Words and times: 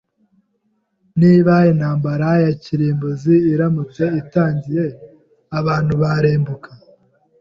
Niba 1.21 1.53
intambara 1.71 2.29
ya 2.43 2.51
kirimbuzi 2.63 3.33
iramutse 3.53 4.03
itangiye, 4.21 4.85
abantu 5.59 5.93
barimbuka. 6.01 6.69